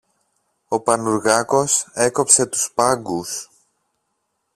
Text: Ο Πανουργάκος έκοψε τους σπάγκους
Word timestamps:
Ο 0.67 0.79
Πανουργάκος 0.79 1.87
έκοψε 1.93 2.45
τους 2.45 2.63
σπάγκους 2.63 3.49